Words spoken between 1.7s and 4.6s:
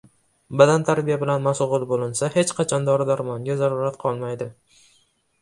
bo‘linsa, hech qanday dori-darmonga zarurat qolmaydi.